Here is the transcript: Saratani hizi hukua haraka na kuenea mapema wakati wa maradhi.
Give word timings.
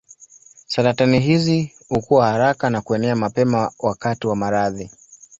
Saratani 0.65 1.19
hizi 1.19 1.73
hukua 1.89 2.27
haraka 2.27 2.69
na 2.69 2.81
kuenea 2.81 3.15
mapema 3.15 3.71
wakati 3.79 4.27
wa 4.27 4.35
maradhi. 4.35 4.89